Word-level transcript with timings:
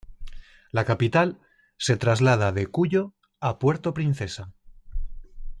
La 0.71 0.83
capital 0.83 1.37
se 1.77 1.95
traslada 1.95 2.51
de 2.51 2.65
Cuyo 2.65 3.13
a 3.39 3.59
Puerto 3.59 3.93
Princesa. 3.93 4.51